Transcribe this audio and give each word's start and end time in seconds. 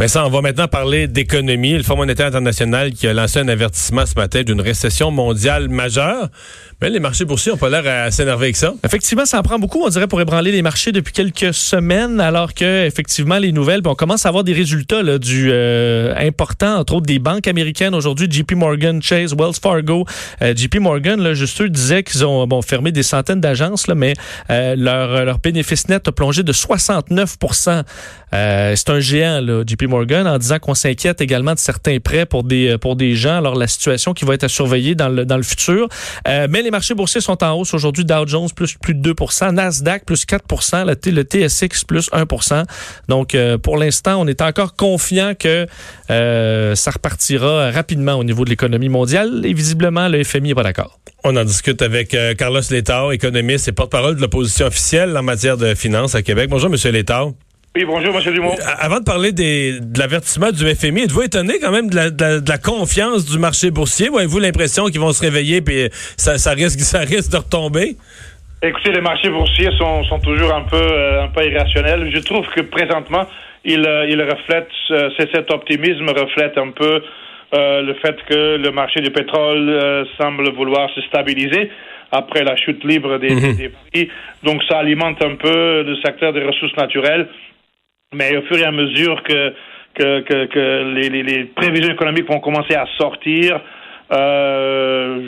Vincent, 0.00 0.24
on 0.26 0.30
va 0.30 0.40
maintenant 0.40 0.66
parler 0.66 1.08
d'économie. 1.08 1.74
Le 1.74 1.82
Fonds 1.82 1.94
monétaire 1.94 2.24
international 2.24 2.92
qui 2.92 3.06
a 3.06 3.12
lancé 3.12 3.38
un 3.38 3.48
avertissement 3.48 4.06
ce 4.06 4.14
matin 4.14 4.42
d'une 4.42 4.62
récession 4.62 5.10
mondiale 5.10 5.68
majeure. 5.68 6.30
Mais 6.80 6.88
les 6.88 7.00
marchés 7.00 7.26
boursiers 7.26 7.52
n'ont 7.52 7.58
pas 7.58 7.68
l'air 7.68 7.86
à 7.86 8.10
s'énerver 8.10 8.46
avec 8.46 8.56
ça. 8.56 8.72
Effectivement, 8.82 9.26
ça 9.26 9.38
en 9.38 9.42
prend 9.42 9.58
beaucoup, 9.58 9.82
on 9.84 9.90
dirait, 9.90 10.06
pour 10.06 10.18
ébranler 10.18 10.52
les 10.52 10.62
marchés 10.62 10.92
depuis 10.92 11.12
quelques 11.12 11.52
semaines, 11.52 12.18
alors 12.18 12.54
que 12.54 12.86
effectivement 12.86 13.36
les 13.36 13.52
nouvelles, 13.52 13.82
on 13.84 13.94
commence 13.94 14.24
à 14.24 14.30
avoir 14.30 14.42
des 14.42 14.54
résultats 14.54 15.02
là, 15.02 15.18
du 15.18 15.50
euh, 15.52 16.14
important, 16.16 16.78
entre 16.78 16.94
autres 16.94 17.04
des 17.04 17.18
banques 17.18 17.46
américaines 17.46 17.94
aujourd'hui, 17.94 18.26
JP 18.30 18.52
Morgan, 18.52 19.02
Chase, 19.02 19.34
Wells 19.38 19.60
Fargo, 19.62 20.06
euh, 20.40 20.54
JP 20.56 20.76
Morgan, 20.76 21.20
là, 21.20 21.34
juste 21.34 21.60
eux 21.60 21.68
disaient 21.68 22.02
qu'ils 22.02 22.24
ont 22.24 22.46
bon 22.46 22.62
fermé 22.62 22.90
des 22.90 23.02
centaines 23.02 23.42
d'agences, 23.42 23.86
là, 23.86 23.94
mais 23.94 24.14
euh, 24.48 24.74
leur 24.78 25.26
leur 25.26 25.38
bénéfice 25.40 25.90
net 25.90 26.08
a 26.08 26.12
plongé 26.12 26.42
de 26.42 26.54
69% 26.54 27.82
C'est 28.32 28.88
un 28.88 29.00
géant, 29.00 29.42
là, 29.42 29.62
JP 29.66 29.89
Morgan, 29.90 30.26
en 30.26 30.38
disant 30.38 30.58
qu'on 30.58 30.74
s'inquiète 30.74 31.20
également 31.20 31.54
de 31.54 31.58
certains 31.58 31.98
prêts 32.00 32.24
pour 32.24 32.44
des 32.44 32.76
des 32.96 33.14
gens. 33.14 33.36
Alors 33.36 33.54
la 33.54 33.66
situation 33.66 34.14
qui 34.14 34.24
va 34.24 34.34
être 34.34 34.44
à 34.44 34.48
surveiller 34.48 34.94
dans 34.94 35.08
le 35.08 35.42
futur, 35.42 35.88
mais 36.26 36.62
les 36.62 36.70
marchés 36.70 36.94
boursiers 36.94 37.20
sont 37.20 37.42
en 37.44 37.52
hausse 37.52 37.74
aujourd'hui. 37.74 38.04
Dow 38.04 38.26
Jones 38.26 38.48
plus, 38.54 38.74
plus 38.74 38.94
de 38.94 39.12
2% 39.12 39.52
Nasdaq 39.52 40.04
plus 40.04 40.24
4 40.24 40.44
le, 40.86 41.10
le 41.10 41.22
TSX 41.22 41.84
plus 41.84 42.10
1% 42.10 42.64
Donc, 43.08 43.34
euh, 43.34 43.58
pour 43.58 43.76
l'instant, 43.76 44.20
on 44.20 44.26
est 44.26 44.42
encore 44.42 44.74
confiant 44.74 45.34
que 45.38 45.66
euh, 46.10 46.74
ça 46.74 46.90
repartira 46.90 47.70
rapidement 47.70 48.14
au 48.14 48.24
niveau 48.24 48.44
de 48.44 48.50
l'économie 48.50 48.88
mondiale. 48.88 49.42
Et 49.44 49.52
visiblement, 49.52 50.08
le 50.08 50.22
FMI 50.24 50.48
n'est 50.48 50.54
pas 50.54 50.62
d'accord. 50.62 50.98
On 51.24 51.36
en 51.36 51.44
discute 51.44 51.82
avec 51.82 52.14
euh, 52.14 52.34
Carlos 52.34 52.60
Letao, 52.70 53.12
économiste 53.12 53.68
et 53.68 53.72
porte-parole 53.72 54.16
de 54.16 54.20
l'opposition 54.20 54.66
officielle 54.66 55.16
en 55.16 55.22
matière 55.22 55.56
de 55.56 55.74
finances 55.74 56.14
à 56.14 56.22
Québec. 56.22 56.48
Bonjour, 56.50 56.70
Monsieur 56.70 56.90
Letao. 56.90 57.34
Oui, 57.76 57.84
bonjour, 57.84 58.16
M. 58.16 58.34
Dumont. 58.34 58.56
Avant 58.80 58.98
de 58.98 59.04
parler 59.04 59.30
des, 59.30 59.78
de 59.78 59.96
l'avertissement 59.96 60.50
du 60.50 60.66
FMI, 60.74 61.02
êtes-vous 61.02 61.22
étonné 61.22 61.54
quand 61.62 61.70
même 61.70 61.88
de 61.88 61.94
la, 61.94 62.10
de, 62.10 62.48
la, 62.48 62.58
confiance 62.58 63.30
du 63.30 63.38
marché 63.38 63.70
boursier? 63.70 64.08
Ou 64.08 64.18
avez-vous 64.18 64.40
l'impression 64.40 64.86
qu'ils 64.86 64.98
vont 64.98 65.12
se 65.12 65.22
réveiller 65.22 65.58
et 65.70 65.88
ça, 65.92 66.36
ça, 66.36 66.50
risque, 66.50 66.80
ça 66.92 66.98
risque 66.98 67.30
de 67.30 67.36
retomber? 67.36 67.94
Écoutez, 68.60 68.90
les 68.90 69.00
marchés 69.00 69.28
boursiers 69.30 69.70
sont, 69.78 70.02
sont 70.02 70.18
toujours 70.18 70.52
un 70.52 70.62
peu, 70.62 70.82
euh, 70.82 71.22
un 71.22 71.28
peu 71.28 71.46
irrationnels. 71.46 72.10
Je 72.12 72.18
trouve 72.18 72.44
que 72.48 72.62
présentement, 72.62 73.26
ils, 73.64 73.86
euh, 73.86 74.10
ils 74.10 74.20
reflètent, 74.20 74.66
euh, 74.90 75.10
cet 75.16 75.52
optimisme 75.52 76.08
reflète 76.08 76.58
un 76.58 76.72
peu 76.72 77.02
le 77.52 77.94
fait 77.94 78.16
que 78.28 78.56
le 78.56 78.70
marché 78.70 79.00
du 79.00 79.10
pétrole 79.10 80.06
semble 80.16 80.52
vouloir 80.54 80.88
se 80.94 81.00
stabiliser 81.02 81.68
après 82.12 82.44
la 82.44 82.54
chute 82.54 82.84
libre 82.84 83.18
des, 83.18 83.30
mhm. 83.30 83.56
des, 83.56 83.68
prix. 83.70 84.08
Donc 84.44 84.62
ça 84.68 84.78
alimente 84.78 85.20
un 85.20 85.34
peu 85.34 85.82
le 85.82 85.96
secteur 85.96 86.32
des 86.32 86.44
ressources 86.44 86.76
naturelles. 86.76 87.26
Mais 88.12 88.36
au 88.36 88.42
fur 88.42 88.58
et 88.58 88.64
à 88.64 88.72
mesure 88.72 89.22
que, 89.22 89.54
que, 89.94 90.20
que, 90.22 90.46
que 90.46 90.94
les, 90.94 91.08
les, 91.10 91.22
les, 91.22 91.44
prévisions 91.44 91.92
économiques 91.92 92.28
vont 92.28 92.40
commencer 92.40 92.74
à 92.74 92.84
sortir, 92.98 93.60
euh, 94.10 95.20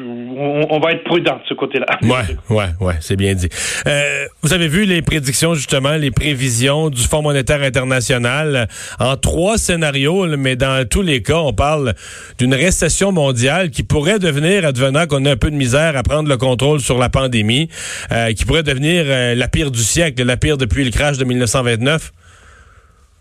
on, 0.00 0.66
on, 0.68 0.80
va 0.80 0.90
être 0.90 1.04
prudent 1.04 1.36
de 1.36 1.42
ce 1.48 1.54
côté-là. 1.54 1.86
Ouais, 2.02 2.36
ouais, 2.50 2.70
ouais, 2.80 2.94
c'est 2.98 3.14
bien 3.14 3.34
dit. 3.34 3.48
Euh, 3.86 4.26
vous 4.42 4.52
avez 4.52 4.66
vu 4.66 4.84
les 4.84 5.00
prédictions 5.00 5.54
justement, 5.54 5.92
les 5.92 6.10
prévisions 6.10 6.90
du 6.90 7.02
Fonds 7.02 7.22
monétaire 7.22 7.62
international 7.62 8.66
en 8.98 9.16
trois 9.16 9.56
scénarios, 9.56 10.36
mais 10.36 10.56
dans 10.56 10.84
tous 10.88 11.02
les 11.02 11.22
cas, 11.22 11.38
on 11.38 11.52
parle 11.52 11.94
d'une 12.40 12.54
récession 12.54 13.12
mondiale 13.12 13.70
qui 13.70 13.84
pourrait 13.84 14.18
devenir, 14.18 14.64
advenant 14.64 15.06
qu'on 15.06 15.24
a 15.24 15.30
un 15.30 15.36
peu 15.36 15.52
de 15.52 15.56
misère 15.56 15.96
à 15.96 16.02
prendre 16.02 16.28
le 16.28 16.36
contrôle 16.36 16.80
sur 16.80 16.98
la 16.98 17.10
pandémie, 17.10 17.68
euh, 18.10 18.32
qui 18.32 18.44
pourrait 18.44 18.64
devenir 18.64 19.04
euh, 19.06 19.36
la 19.36 19.46
pire 19.46 19.70
du 19.70 19.84
siècle, 19.84 20.24
la 20.24 20.36
pire 20.36 20.58
depuis 20.58 20.84
le 20.84 20.90
crash 20.90 21.16
de 21.16 21.24
1929. 21.24 22.10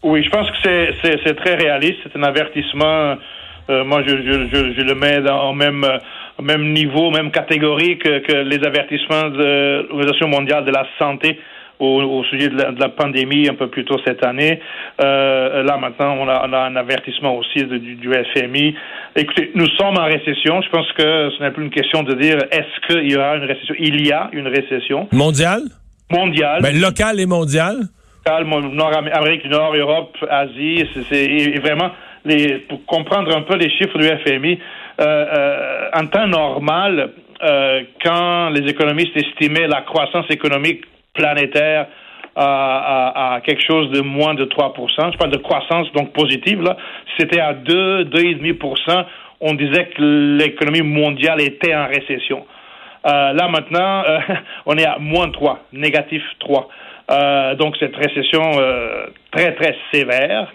Oui, 0.03 0.23
je 0.23 0.29
pense 0.29 0.49
que 0.51 0.57
c'est 0.63 1.35
très 1.35 1.55
réaliste. 1.55 1.99
C'est 2.03 2.17
un 2.17 2.23
avertissement. 2.23 3.15
Euh, 3.69 3.85
moi, 3.85 4.03
je, 4.05 4.09
je, 4.09 4.73
je, 4.77 4.81
le 4.81 4.95
mets 4.95 5.21
dans, 5.21 5.51
au 5.51 5.53
même, 5.53 5.85
même 6.41 6.73
niveau, 6.73 7.09
même 7.11 7.31
catégorie 7.31 7.97
que, 7.97 8.19
que 8.19 8.33
les 8.33 8.61
avertissements 8.65 9.29
de 9.29 9.87
l'Organisation 9.89 10.27
mondiale 10.27 10.65
de 10.65 10.71
la 10.71 10.85
santé 10.99 11.39
au, 11.79 12.01
au 12.01 12.23
sujet 12.25 12.49
de 12.49 12.57
la, 12.57 12.71
de 12.71 12.79
la, 12.79 12.89
pandémie 12.89 13.47
un 13.49 13.55
peu 13.55 13.67
plus 13.67 13.85
tôt 13.85 13.97
cette 14.05 14.25
année. 14.25 14.59
Euh, 15.01 15.63
là, 15.63 15.77
maintenant, 15.77 16.17
on 16.19 16.27
a, 16.27 16.45
on 16.47 16.53
a, 16.53 16.59
un 16.59 16.75
avertissement 16.75 17.37
aussi 17.37 17.63
du, 17.63 17.95
du, 17.95 18.11
FMI. 18.35 18.75
Écoutez, 19.15 19.51
nous 19.55 19.67
sommes 19.77 19.97
en 19.97 20.05
récession. 20.05 20.61
Je 20.61 20.69
pense 20.69 20.91
que 20.93 21.29
ce 21.37 21.43
n'est 21.43 21.51
plus 21.51 21.63
une 21.63 21.71
question 21.71 22.03
de 22.03 22.13
dire 22.13 22.37
est-ce 22.51 22.87
qu'il 22.87 23.11
y 23.11 23.15
aura 23.15 23.37
une 23.37 23.45
récession? 23.45 23.75
Il 23.79 24.05
y 24.05 24.11
a 24.11 24.29
une 24.33 24.47
récession. 24.47 25.07
Mondiale? 25.11 25.63
Mondiale. 26.11 26.61
Ben, 26.61 26.79
locale 26.79 27.19
et 27.19 27.25
mondiale? 27.25 27.77
Nord 28.25 28.93
Amérique 28.95 29.43
du 29.43 29.49
Nord, 29.49 29.75
Europe, 29.75 30.17
Asie, 30.29 30.87
c'est 31.09 31.59
vraiment 31.59 31.91
pour 32.69 32.85
comprendre 32.85 33.35
un 33.35 33.41
peu 33.41 33.57
les 33.57 33.69
chiffres 33.69 33.97
du 33.97 34.07
FMI. 34.07 34.59
Euh, 35.01 35.05
euh, 35.05 35.89
en 35.93 36.07
temps 36.07 36.27
normal, 36.27 37.11
euh, 37.43 37.81
quand 38.03 38.49
les 38.49 38.69
économistes 38.69 39.15
estimaient 39.17 39.67
la 39.67 39.81
croissance 39.81 40.25
économique 40.29 40.85
planétaire 41.13 41.87
à, 42.35 43.41
quelque 43.45 43.61
chose 43.63 43.91
de 43.91 44.01
moins 44.01 44.33
de 44.33 44.45
3 44.45 44.73
je 45.11 45.17
parle 45.17 45.29
de 45.29 45.37
croissance 45.37 45.91
donc 45.93 46.13
positive, 46.13 46.63
c'était 47.19 47.39
à 47.39 47.53
2, 47.53 48.05
2,5 48.05 49.05
on 49.39 49.53
disait 49.53 49.89
que 49.95 50.37
l'économie 50.39 50.81
mondiale 50.81 51.41
était 51.41 51.75
en 51.75 51.85
récession. 51.85 52.43
Là 53.03 53.47
maintenant, 53.49 54.03
on 54.65 54.75
est 54.77 54.85
à 54.85 54.97
moins 54.97 55.29
3, 55.29 55.59
négatif 55.73 56.23
3. 56.39 56.69
Euh, 57.13 57.55
donc 57.55 57.75
cette 57.79 57.95
récession 57.95 58.41
euh, 58.57 59.05
très 59.31 59.53
très 59.53 59.75
sévère. 59.93 60.51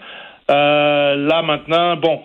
Euh, 0.49 1.15
là 1.15 1.41
maintenant, 1.43 1.95
bon, 1.95 2.21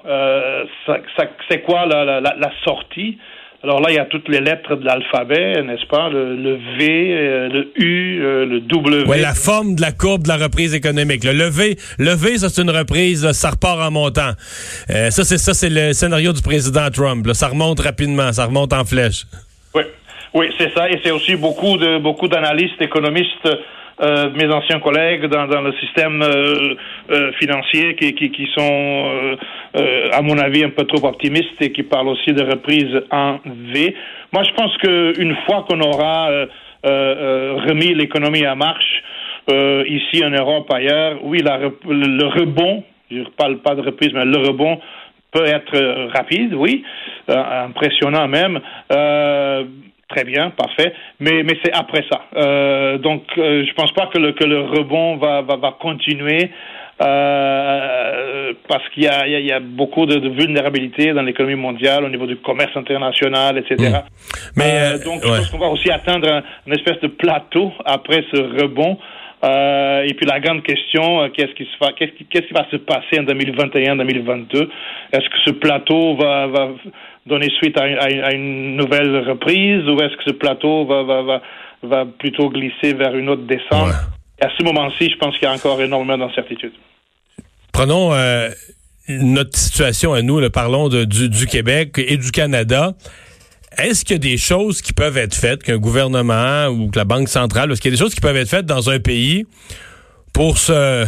ça, 0.86 0.96
ça, 1.16 1.24
c'est 1.48 1.60
quoi 1.60 1.86
la, 1.86 2.04
la, 2.04 2.20
la, 2.20 2.50
sortie? 2.64 3.18
Alors 3.62 3.80
là, 3.80 3.90
il 3.90 3.96
y 3.96 3.98
a 3.98 4.06
toutes 4.06 4.28
les 4.28 4.40
lettres 4.40 4.76
de 4.76 4.84
l'alphabet, 4.84 5.62
n'est-ce 5.62 5.86
pas? 5.86 6.08
Le, 6.08 6.36
le 6.36 6.58
V, 6.78 7.48
le 7.50 7.72
U, 7.76 8.18
le 8.46 8.60
W. 8.60 9.04
Oui, 9.06 9.20
la 9.20 9.34
forme 9.34 9.74
de 9.74 9.82
la 9.82 9.92
courbe 9.92 10.22
de 10.22 10.28
la 10.28 10.36
reprise 10.36 10.74
économique. 10.74 11.24
Le 11.24 11.48
V, 11.48 11.76
le 11.98 12.14
v 12.14 12.38
ça 12.38 12.48
c'est 12.48 12.62
une 12.62 12.70
reprise, 12.70 13.30
ça 13.32 13.50
repart 13.50 13.80
en 13.80 13.90
montant. 13.90 14.32
Ça, 14.88 15.24
c'est 15.24 15.38
ça, 15.38 15.54
c'est 15.54 15.70
le 15.70 15.92
scénario 15.92 16.32
du 16.32 16.42
président 16.42 16.90
Trump. 16.90 17.26
Là. 17.26 17.34
Ça 17.34 17.48
remonte 17.48 17.80
rapidement, 17.80 18.32
ça 18.32 18.46
remonte 18.46 18.72
en 18.72 18.84
flèche. 18.84 19.24
Oui, 19.74 19.82
oui, 20.34 20.46
c'est 20.58 20.72
ça. 20.74 20.90
Et 20.90 20.98
c'est 21.02 21.10
aussi 21.10 21.36
beaucoup 21.36 21.76
de 21.76 21.98
beaucoup 21.98 22.28
d'analystes, 22.28 22.80
économistes 22.80 23.48
euh, 24.00 24.30
mes 24.34 24.52
anciens 24.52 24.80
collègues 24.80 25.26
dans, 25.26 25.46
dans 25.46 25.60
le 25.60 25.72
système 25.74 26.20
euh, 26.20 26.74
euh, 27.10 27.32
financier 27.34 27.94
qui, 27.94 28.12
qui, 28.14 28.30
qui 28.30 28.48
sont, 28.56 29.36
à 30.12 30.20
mon 30.22 30.36
avis, 30.38 30.64
un 30.64 30.70
peu 30.70 30.84
trop 30.84 31.06
optimistes 31.06 31.60
et 31.60 31.70
qui 31.70 31.82
parlent 31.84 32.08
aussi 32.08 32.32
de 32.32 32.42
reprise 32.42 33.02
en 33.10 33.38
V. 33.44 33.94
Moi, 34.32 34.42
je 34.42 34.52
pense 34.54 34.76
qu'une 34.78 35.36
fois 35.46 35.64
qu'on 35.68 35.80
aura 35.80 36.28
remis 36.82 37.94
l'économie 37.94 38.46
en 38.46 38.56
marche, 38.56 39.02
ici 39.48 40.24
en 40.24 40.30
Europe, 40.30 40.70
ailleurs, 40.72 41.18
oui, 41.22 41.40
le 41.40 42.26
rebond, 42.26 42.84
je 43.10 43.18
ne 43.18 43.24
parle 43.24 43.58
pas 43.58 43.74
de 43.74 43.82
reprise, 43.82 44.10
mais 44.12 44.24
le 44.24 44.38
rebond 44.38 44.80
peut 45.32 45.46
être 45.46 46.10
rapide, 46.12 46.54
oui, 46.54 46.84
impressionnant 47.28 48.28
même. 48.28 48.60
Très 50.08 50.24
bien, 50.24 50.50
parfait. 50.50 50.92
Mais, 51.20 51.42
mais 51.42 51.56
c'est 51.64 51.72
après 51.72 52.04
ça. 52.10 52.22
Euh, 52.36 52.98
donc, 52.98 53.22
euh, 53.38 53.64
je 53.66 53.72
pense 53.74 53.92
pas 53.92 54.06
que 54.08 54.18
le, 54.18 54.32
que 54.32 54.44
le 54.44 54.60
rebond 54.60 55.16
va, 55.16 55.42
va, 55.42 55.56
va 55.56 55.76
continuer. 55.80 56.50
Euh, 57.02 58.52
parce 58.68 58.88
qu'il 58.90 59.02
y 59.02 59.08
a, 59.08 59.26
il 59.26 59.44
y 59.44 59.50
a 59.50 59.58
beaucoup 59.58 60.06
de, 60.06 60.14
de 60.16 60.28
vulnérabilité 60.28 61.12
dans 61.12 61.22
l'économie 61.22 61.56
mondiale 61.56 62.04
au 62.04 62.08
niveau 62.08 62.26
du 62.26 62.36
commerce 62.36 62.76
international, 62.76 63.58
etc. 63.58 63.76
Mmh. 63.90 64.38
Mais 64.56 64.78
euh, 64.78 65.04
donc, 65.04 65.22
je 65.22 65.28
pense 65.28 65.50
qu'on 65.50 65.58
va 65.58 65.68
aussi 65.68 65.90
atteindre 65.90 66.30
un, 66.30 66.42
une 66.66 66.74
espèce 66.74 67.00
de 67.00 67.08
plateau 67.08 67.72
après 67.84 68.24
ce 68.32 68.40
rebond. 68.62 68.98
Euh, 69.44 70.04
et 70.04 70.14
puis 70.14 70.26
la 70.26 70.40
grande 70.40 70.62
question, 70.62 71.28
qu'est-ce 71.30 71.52
qui, 71.54 71.64
se 71.64 71.78
va, 71.84 71.92
qu'est-ce 71.92 72.12
qui, 72.12 72.54
va 72.54 72.66
se 72.70 72.76
passer 72.76 73.18
en 73.18 73.24
2021-2022 73.24 74.68
Est-ce 75.12 75.28
que 75.28 75.38
ce 75.44 75.50
plateau 75.50 76.16
va, 76.16 76.46
va 76.46 76.70
donner 77.26 77.50
suite 77.58 77.78
à, 77.78 78.32
une 78.32 78.76
nouvelle 78.76 79.28
reprise 79.28 79.86
ou 79.88 80.00
est-ce 80.00 80.16
que 80.16 80.24
ce 80.28 80.32
plateau 80.32 80.86
va, 80.86 81.02
va, 81.02 81.22
va, 81.22 81.42
va 81.82 82.06
plutôt 82.06 82.48
glisser 82.48 82.94
vers 82.94 83.14
une 83.14 83.28
autre 83.28 83.42
descente? 83.42 83.92
À 84.40 84.48
ce 84.56 84.64
moment-ci, 84.64 85.10
je 85.10 85.16
pense 85.16 85.34
qu'il 85.34 85.46
y 85.46 85.50
a 85.50 85.54
encore 85.54 85.80
énormément 85.80 86.16
d'incertitudes. 86.16 86.72
Prenons 87.72 88.14
euh, 88.14 88.48
notre 89.08 89.56
situation 89.56 90.14
à 90.14 90.22
nous, 90.22 90.40
parlons 90.50 90.88
de, 90.88 91.04
du, 91.04 91.28
du 91.28 91.46
Québec 91.46 91.98
et 91.98 92.16
du 92.16 92.30
Canada. 92.30 92.94
Est-ce 93.78 94.04
qu'il 94.04 94.14
y 94.14 94.16
a 94.16 94.18
des 94.18 94.36
choses 94.36 94.82
qui 94.82 94.92
peuvent 94.92 95.16
être 95.16 95.34
faites, 95.34 95.62
qu'un 95.62 95.78
gouvernement 95.78 96.66
ou 96.68 96.88
que 96.90 96.98
la 96.98 97.04
Banque 97.04 97.28
centrale, 97.28 97.72
est-ce 97.72 97.80
qu'il 97.80 97.90
y 97.90 97.94
a 97.94 97.96
des 97.96 98.02
choses 98.02 98.14
qui 98.14 98.20
peuvent 98.20 98.36
être 98.36 98.48
faites 98.48 98.66
dans 98.66 98.90
un 98.90 99.00
pays 99.00 99.46
pour 100.32 100.58
se 100.58 101.06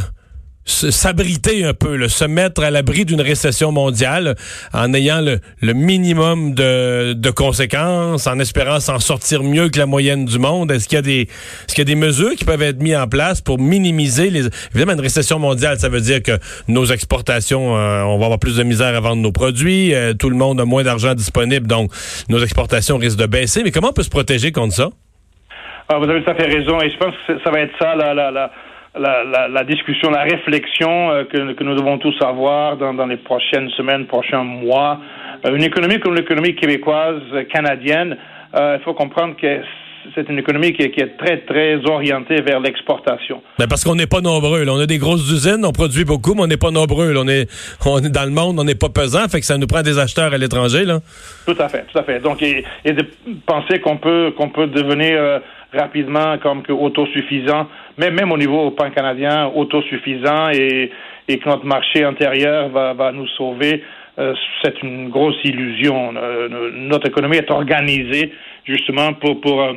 s'abriter 0.67 1.65
un 1.65 1.75
peu, 1.75 2.09
se 2.09 2.25
mettre 2.25 2.63
à 2.63 2.71
l'abri 2.71 3.05
d'une 3.05 3.21
récession 3.21 3.71
mondiale 3.73 4.35
en 4.73 4.93
ayant 4.93 5.21
le, 5.21 5.73
minimum 5.73 6.55
de, 6.55 7.13
de, 7.13 7.31
conséquences, 7.31 8.27
en 8.27 8.39
espérant 8.41 8.81
s'en 8.81 8.99
sortir 8.99 9.43
mieux 9.43 9.69
que 9.69 9.79
la 9.79 9.87
moyenne 9.87 10.25
du 10.25 10.39
monde? 10.39 10.73
Est-ce 10.73 10.89
qu'il 10.89 10.97
y 10.97 10.99
a 10.99 11.03
des 11.03 11.21
est-ce 11.23 11.75
qu'il 11.75 11.79
y 11.79 11.91
a 11.91 11.95
des 11.95 11.95
mesures 11.95 12.35
qui 12.35 12.45
peuvent 12.45 12.63
être 12.63 12.83
mises 12.83 12.97
en 12.97 13.07
place 13.07 13.41
pour 13.41 13.59
minimiser 13.59 14.31
les 14.31 14.49
évidemment 14.75 14.93
une 14.95 15.01
récession 15.01 15.39
mondiale, 15.39 15.79
ça 15.79 15.89
veut 15.89 16.01
dire 16.01 16.23
que 16.23 16.33
nos 16.69 16.85
exportations, 16.87 17.77
euh, 17.77 18.03
on 18.03 18.19
va 18.19 18.25
avoir 18.25 18.39
plus 18.39 18.57
de 18.57 18.63
misère 18.63 18.95
à 18.95 19.01
vendre 19.01 19.23
nos 19.23 19.33
produits, 19.33 19.95
euh, 19.95 20.15
tout 20.15 20.31
le 20.31 20.37
monde 20.37 20.61
a 20.61 20.65
moins 20.65 20.83
d'argent 20.83 21.15
disponible, 21.15 21.67
donc 21.67 21.93
nos 22.29 22.39
exportations 22.41 22.97
risquent 22.97 23.19
de 23.19 23.27
baisser. 23.27 23.63
Mais 23.63 23.71
comment 23.71 23.91
on 23.91 23.93
peut 23.93 24.03
se 24.03 24.11
protéger 24.11 24.51
contre 24.53 24.75
ça? 24.75 24.91
Ah, 25.89 25.99
vous 25.99 26.11
avez 26.11 26.25
tout 26.25 26.31
à 26.31 26.35
fait 26.35 26.47
raison, 26.47 26.81
et 26.81 26.91
je 26.91 26.97
pense 26.97 27.15
que 27.27 27.39
ça 27.45 27.51
va 27.51 27.61
être 27.61 27.73
ça 27.79 27.95
la, 27.95 28.13
la, 28.13 28.33
la 28.33 28.51
la, 28.99 29.49
la, 29.49 29.65
discussion, 29.65 30.11
la 30.11 30.23
réflexion 30.23 31.11
euh, 31.11 31.25
que, 31.25 31.53
que, 31.53 31.65
nous 31.65 31.75
devons 31.75 31.99
tous 31.99 32.15
avoir 32.23 32.77
dans, 32.77 32.95
dans 32.95 33.07
les 33.07 33.17
prochaines 33.17 33.71
semaines, 33.71 34.07
prochains 34.07 34.45
mois. 34.45 35.01
Euh, 35.45 35.55
une 35.55 35.63
économie 35.63 36.01
comme 36.01 36.15
l'économie 36.15 36.55
québécoise, 36.55 37.23
canadienne, 37.53 38.17
euh, 38.55 38.77
il 38.79 38.85
faut 38.85 38.95
comprendre 38.95 39.37
que 39.41 39.61
c'est 40.15 40.29
une 40.29 40.39
économie 40.39 40.73
qui 40.73 40.83
est, 40.83 40.91
qui 40.93 41.01
est, 41.01 41.17
très, 41.17 41.39
très 41.39 41.85
orientée 41.85 42.41
vers 42.41 42.61
l'exportation. 42.61 43.43
Ben 43.59 43.67
parce 43.67 43.83
qu'on 43.83 43.97
n'est 43.97 44.07
pas 44.07 44.21
nombreux. 44.21 44.65
Là. 44.65 44.73
On 44.73 44.79
a 44.79 44.87
des 44.87 44.99
grosses 44.99 45.29
usines, 45.33 45.65
on 45.65 45.73
produit 45.73 46.05
beaucoup, 46.05 46.35
mais 46.35 46.43
on 46.43 46.47
n'est 46.47 46.57
pas 46.57 46.71
nombreux. 46.71 47.13
On, 47.17 47.27
est, 47.27 47.51
on 47.85 47.99
est 47.99 48.11
dans 48.11 48.25
le 48.25 48.31
monde, 48.31 48.59
on 48.61 48.65
n'est 48.65 48.77
pas 48.77 48.89
pesant, 48.89 49.27
fait 49.29 49.41
que 49.41 49.47
ça 49.47 49.59
nous 49.59 49.67
prend 49.67 49.83
des 49.83 49.99
acheteurs 49.99 50.33
à 50.33 50.39
l'étranger. 50.39 50.85
Là. 50.85 51.01
Tout 51.45 51.57
à 51.59 51.69
fait, 51.69 51.85
tout 51.93 51.99
à 51.99 52.05
fait. 52.05 52.21
Donc, 52.21 52.41
et, 52.41 52.65
et 52.85 52.93
de 52.93 53.05
penser 53.47 53.81
qu'on 53.81 53.97
peut, 53.97 54.33
qu'on 54.37 54.51
peut 54.51 54.69
devenir 54.69 55.41
rapidement 55.73 56.39
comme 56.39 56.63
que 56.63 56.73
autosuffisant, 56.73 57.67
même, 57.99 58.15
même 58.15 58.33
au 58.33 58.39
niveau 58.39 58.71
pan-canadien, 58.71 59.51
autosuffisant 59.55 60.51
et, 60.51 60.91
et 61.29 61.39
que 61.39 61.49
notre 61.49 61.65
marché 61.65 62.05
intérieur 62.05 62.69
va, 62.69 62.93
va 62.95 63.13
nous 63.13 63.29
sauver, 63.29 63.83
euh, 64.19 64.35
c'est 64.63 64.83
une 64.83 65.09
grosse 65.11 65.37
illusion. 65.45 66.15
Euh, 66.17 66.71
notre 66.73 67.09
économie 67.09 67.37
est 67.37 67.51
organisée 67.51 68.33
justement 68.65 69.13
pour, 69.15 69.41
pour 69.41 69.63
euh, 69.63 69.75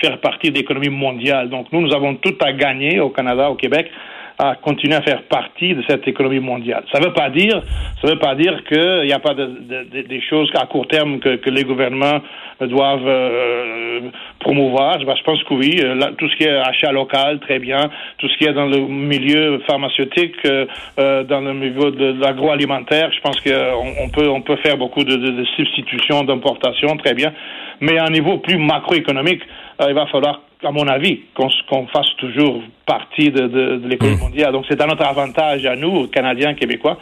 faire 0.00 0.18
partie 0.20 0.50
de 0.50 0.56
l'économie 0.56 0.88
mondiale. 0.88 1.48
Donc 1.48 1.66
nous, 1.72 1.80
nous 1.80 1.94
avons 1.94 2.16
tout 2.16 2.34
à 2.40 2.52
gagner 2.52 3.00
au 3.00 3.10
Canada, 3.10 3.50
au 3.50 3.54
Québec, 3.54 3.90
à 4.42 4.56
continuer 4.56 4.96
à 4.96 5.02
faire 5.02 5.22
partie 5.22 5.72
de 5.72 5.84
cette 5.88 6.06
économie 6.08 6.40
mondiale. 6.40 6.82
Ça 6.90 6.98
ne 6.98 7.04
veut 7.06 7.12
pas 7.12 7.30
dire, 7.30 7.62
ça 8.00 8.08
veut 8.08 8.18
pas 8.18 8.34
dire 8.34 8.64
qu'il 8.64 9.04
n'y 9.04 9.12
a 9.12 9.20
pas 9.20 9.34
de, 9.34 9.46
de, 9.46 10.02
des 10.02 10.20
choses 10.20 10.50
à 10.56 10.66
court 10.66 10.88
terme 10.88 11.20
que, 11.20 11.38
les 11.48 11.62
gouvernements 11.62 12.20
doivent 12.60 13.06
euh, 13.06 14.00
promouvoir. 14.40 14.98
Je 14.98 15.22
pense 15.22 15.42
que 15.44 15.54
oui, 15.54 15.80
euh, 15.84 15.94
tout 16.18 16.28
ce 16.28 16.36
qui 16.36 16.44
est 16.44 16.56
achat 16.56 16.90
local, 16.90 17.38
très 17.38 17.60
bien. 17.60 17.88
Tout 18.18 18.28
ce 18.28 18.36
qui 18.36 18.44
est 18.44 18.52
dans 18.52 18.66
le 18.66 18.80
milieu 18.80 19.60
pharmaceutique, 19.68 20.34
euh, 20.46 20.66
euh 20.98 21.22
dans 21.22 21.40
le 21.40 21.54
milieu 21.54 21.92
de, 21.92 22.20
l'agroalimentaire, 22.20 23.12
je 23.12 23.20
pense 23.20 23.40
qu'on 23.40 24.04
on 24.04 24.08
peut, 24.08 24.28
on 24.28 24.40
peut 24.40 24.56
faire 24.56 24.76
beaucoup 24.76 25.04
de, 25.04 25.14
de 25.14 25.44
substitutions, 25.56 26.24
d'importations, 26.24 26.96
très 26.96 27.14
bien. 27.14 27.32
Mais 27.80 27.96
à 27.98 28.06
un 28.06 28.10
niveau 28.10 28.38
plus 28.38 28.58
macroéconomique, 28.58 29.42
il 29.86 29.94
va 29.94 30.06
falloir 30.06 30.40
à 30.64 30.70
mon 30.70 30.86
avis, 30.88 31.20
qu'on 31.34 31.86
fasse 31.88 32.14
toujours 32.18 32.62
partie 32.86 33.30
de, 33.30 33.46
de, 33.46 33.76
de 33.76 33.88
l'économie 33.88 34.16
mmh. 34.16 34.20
mondiale. 34.20 34.52
Donc, 34.52 34.64
c'est 34.68 34.80
à 34.80 34.86
notre 34.86 35.04
avantage, 35.06 35.66
à 35.66 35.76
nous, 35.76 36.08
Canadiens, 36.08 36.54
Québécois, 36.54 36.98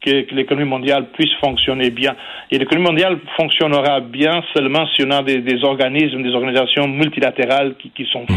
que, 0.00 0.22
que 0.22 0.34
l'économie 0.34 0.68
mondiale 0.68 1.06
puisse 1.12 1.32
fonctionner 1.40 1.90
bien. 1.90 2.14
Et 2.50 2.58
l'économie 2.58 2.86
mondiale 2.86 3.18
fonctionnera 3.36 4.00
bien 4.00 4.42
seulement 4.54 4.86
si 4.94 5.04
on 5.04 5.10
a 5.10 5.22
des, 5.22 5.38
des 5.38 5.62
organismes, 5.64 6.22
des 6.22 6.34
organisations 6.34 6.88
multilatérales 6.88 7.74
qui, 7.76 7.90
qui 7.90 8.06
sont 8.06 8.22
mmh. 8.22 8.36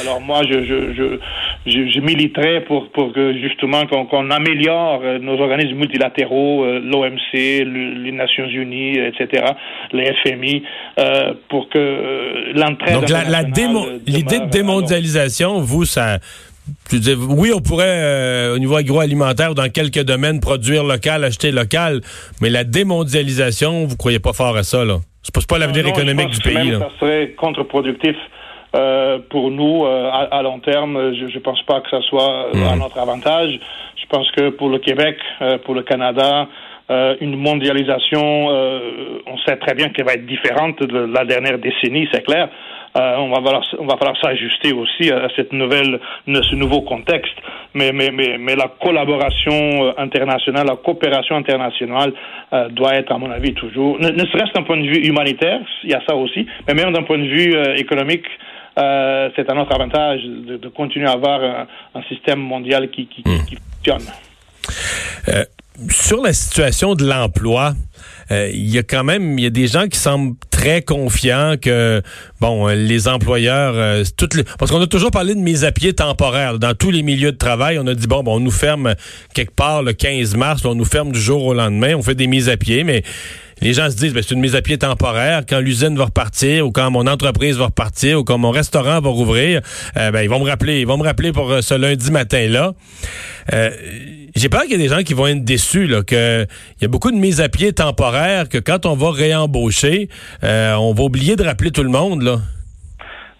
Alors 0.00 0.20
moi, 0.20 0.42
je, 0.48 0.64
je, 0.64 0.94
je, 0.94 1.88
je, 1.90 2.00
militerai 2.00 2.64
pour, 2.64 2.90
pour 2.90 3.12
que 3.12 3.32
justement 3.38 3.86
qu'on 3.86 4.30
améliore 4.30 5.00
euh, 5.02 5.18
nos 5.18 5.40
organismes 5.40 5.76
multilatéraux, 5.76 6.64
euh, 6.64 6.80
l'OMC, 6.80 7.32
les 7.32 8.12
Nations 8.12 8.46
Unies, 8.46 8.98
etc., 8.98 9.44
les 9.92 10.12
FMI, 10.22 10.62
euh, 10.98 11.34
pour 11.48 11.68
que 11.68 12.52
l'entraide. 12.54 13.00
Donc 13.00 13.08
la, 13.08 13.42
l'idée 13.42 14.40
de 14.40 14.50
démondialisation, 14.50 15.60
vous, 15.60 15.84
ça. 15.84 16.18
Oui, 17.30 17.50
on 17.54 17.60
pourrait, 17.60 18.50
au 18.54 18.58
niveau 18.58 18.76
agroalimentaire, 18.76 19.54
dans 19.54 19.70
quelques 19.70 20.02
domaines, 20.02 20.38
produire 20.38 20.84
local, 20.84 21.24
acheter 21.24 21.50
local, 21.50 22.02
mais 22.42 22.50
la 22.50 22.62
démondialisation, 22.64 23.86
vous 23.86 23.96
croyez 23.96 24.18
pas 24.18 24.34
fort 24.34 24.54
à 24.54 24.62
ça, 24.64 24.84
là? 24.84 24.98
C'est 25.22 25.34
pas, 25.34 25.40
pas 25.48 25.58
l'avenir 25.58 25.86
économique 25.86 26.28
du 26.28 26.40
pays. 26.40 26.72
Ça 26.78 26.90
serait 27.00 27.34
contre-productif. 27.38 28.16
Euh, 28.74 29.18
pour 29.30 29.50
nous, 29.50 29.84
euh, 29.84 30.10
à, 30.12 30.42
long 30.42 30.58
terme, 30.58 31.14
je 31.14 31.24
ne 31.24 31.42
pense 31.42 31.62
pas 31.62 31.80
que 31.80 31.88
ça 31.88 32.02
soit 32.02 32.48
euh, 32.54 32.70
à 32.70 32.76
notre 32.76 32.98
avantage. 32.98 33.58
Je 33.96 34.06
pense 34.08 34.30
que 34.32 34.50
pour 34.50 34.68
le 34.68 34.78
Québec, 34.78 35.16
pour 35.64 35.74
le 35.74 35.82
Canada, 35.82 36.48
une 37.20 37.36
mondialisation, 37.36 38.48
on 38.48 39.38
sait 39.46 39.56
très 39.56 39.74
bien 39.74 39.90
qu'elle 39.90 40.06
va 40.06 40.14
être 40.14 40.24
différente 40.24 40.82
de 40.82 41.00
la 41.12 41.26
dernière 41.26 41.58
décennie, 41.58 42.08
c'est 42.10 42.24
clair. 42.24 42.48
on 42.94 43.28
va 43.28 43.42
falloir, 43.42 43.64
on 43.78 43.84
va 43.84 43.98
falloir 43.98 44.16
s'ajuster 44.18 44.72
aussi 44.72 45.10
à 45.12 45.28
cette 45.36 45.52
nouvelle, 45.52 46.00
ce 46.26 46.54
nouveau 46.54 46.80
contexte. 46.80 47.34
Mais, 47.74 47.92
mais, 47.92 48.10
mais, 48.10 48.38
mais 48.38 48.56
la 48.56 48.68
collaboration 48.80 49.92
internationale, 49.98 50.66
la 50.66 50.76
coopération 50.76 51.36
internationale 51.36 52.14
doit 52.70 52.94
être, 52.94 53.12
à 53.12 53.18
mon 53.18 53.30
avis, 53.30 53.52
toujours, 53.52 53.98
ne, 53.98 54.08
ne 54.08 54.24
serait-ce 54.26 54.54
d'un 54.54 54.62
point 54.62 54.78
de 54.78 54.86
vue 54.86 55.06
humanitaire, 55.06 55.60
il 55.84 55.90
y 55.90 55.94
a 55.94 56.00
ça 56.08 56.16
aussi, 56.16 56.46
mais 56.66 56.72
même 56.72 56.92
d'un 56.94 57.02
point 57.02 57.18
de 57.18 57.28
vue 57.28 57.54
économique, 57.76 58.24
euh, 58.78 59.30
c'est 59.34 59.50
à 59.50 59.54
notre 59.54 59.74
avantage 59.74 60.20
de, 60.22 60.68
continuer 60.68 61.06
à 61.06 61.12
avoir 61.12 61.66
un, 61.94 62.02
système 62.08 62.38
mondial 62.38 62.90
qui, 62.90 63.06
qui, 63.06 63.22
hmm. 63.24 63.38
fonctionne. 63.74 64.12
Euh, 65.28 65.44
sur 65.90 66.22
la 66.22 66.32
situation 66.32 66.94
de 66.94 67.04
l'emploi, 67.04 67.74
euh, 68.30 68.50
il 68.52 68.68
y 68.68 68.78
a 68.78 68.82
quand 68.82 69.04
même 69.04 69.38
il 69.38 69.42
y 69.42 69.46
a 69.46 69.50
des 69.50 69.66
gens 69.68 69.86
qui 69.86 69.98
semblent 69.98 70.34
très 70.50 70.82
confiants 70.82 71.54
que 71.60 72.02
bon 72.40 72.66
les 72.66 73.08
employeurs 73.08 74.04
toutes 74.16 74.34
les, 74.34 74.42
parce 74.58 74.70
qu'on 74.70 74.80
a 74.80 74.86
toujours 74.86 75.12
parlé 75.12 75.34
de 75.34 75.40
mise 75.40 75.64
à 75.64 75.72
pied 75.72 75.92
temporaire 75.92 76.58
dans 76.58 76.74
tous 76.74 76.90
les 76.90 77.02
milieux 77.02 77.32
de 77.32 77.36
travail 77.36 77.78
on 77.78 77.86
a 77.86 77.94
dit 77.94 78.08
bon, 78.08 78.24
bon 78.24 78.36
on 78.36 78.40
nous 78.40 78.50
ferme 78.50 78.94
quelque 79.34 79.54
part 79.54 79.82
le 79.82 79.92
15 79.92 80.34
mars 80.34 80.64
on 80.64 80.74
nous 80.74 80.84
ferme 80.84 81.12
du 81.12 81.20
jour 81.20 81.44
au 81.44 81.54
lendemain 81.54 81.94
on 81.94 82.02
fait 82.02 82.16
des 82.16 82.26
mises 82.26 82.48
à 82.48 82.56
pied 82.56 82.82
mais 82.82 83.02
les 83.60 83.72
gens 83.72 83.90
se 83.90 83.96
disent, 83.96 84.14
ben, 84.14 84.22
c'est 84.22 84.34
une 84.34 84.40
mise 84.40 84.54
à 84.54 84.62
pied 84.62 84.78
temporaire. 84.78 85.42
Quand 85.48 85.60
l'usine 85.60 85.96
va 85.96 86.06
repartir, 86.06 86.66
ou 86.66 86.72
quand 86.72 86.90
mon 86.90 87.06
entreprise 87.06 87.58
va 87.58 87.66
repartir, 87.66 88.20
ou 88.20 88.24
quand 88.24 88.38
mon 88.38 88.50
restaurant 88.50 89.00
va 89.00 89.10
rouvrir, 89.10 89.60
euh, 89.96 90.10
ben, 90.10 90.22
ils 90.22 90.30
vont 90.30 90.40
me 90.40 90.48
rappeler. 90.48 90.80
Ils 90.80 90.86
vont 90.86 90.98
me 90.98 91.04
rappeler 91.04 91.32
pour 91.32 91.50
euh, 91.50 91.60
ce 91.60 91.74
lundi 91.74 92.10
matin-là. 92.10 92.72
Euh, 93.52 93.70
j'ai 94.36 94.48
peur 94.48 94.62
qu'il 94.62 94.72
y 94.72 94.74
ait 94.74 94.78
des 94.78 94.88
gens 94.88 95.02
qui 95.02 95.14
vont 95.14 95.26
être 95.26 95.44
déçus, 95.44 95.86
là, 95.86 96.02
il 96.10 96.46
y 96.82 96.84
a 96.84 96.88
beaucoup 96.88 97.10
de 97.10 97.16
mises 97.16 97.40
à 97.40 97.48
pied 97.48 97.72
temporaires, 97.72 98.48
que 98.48 98.58
quand 98.58 98.86
on 98.86 98.94
va 98.94 99.10
réembaucher, 99.10 100.08
on 100.42 100.92
va 100.94 101.02
oublier 101.02 101.34
de 101.34 101.42
rappeler 101.42 101.70
tout 101.70 101.82
le 101.82 101.88
monde, 101.88 102.22
là. 102.22 102.36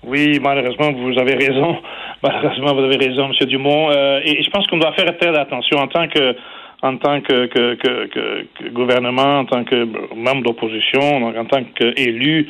Oui, 0.03 0.41
malheureusement, 0.43 0.93
vous 0.93 1.19
avez 1.19 1.35
raison. 1.35 1.77
Malheureusement, 2.23 2.75
vous 2.75 2.81
avez 2.81 2.97
raison, 2.97 3.27
M. 3.27 3.47
Dumont. 3.47 3.93
et 3.93 4.43
je 4.43 4.51
pense 4.51 4.67
qu'on 4.67 4.79
doit 4.79 4.93
faire 4.95 5.17
très 5.19 5.39
attention 5.39 5.79
en 5.79 5.87
tant 5.87 6.09
que 6.09 6.35
en 6.83 6.97
tant 6.97 7.21
que, 7.21 7.47
que, 7.47 7.75
que, 7.75 8.69
gouvernement, 8.71 9.41
en 9.41 9.45
tant 9.45 9.65
que 9.65 9.87
membre 10.15 10.43
d'opposition, 10.43 11.01
en 11.27 11.45
tant 11.45 11.65
qu'élu, 11.75 12.49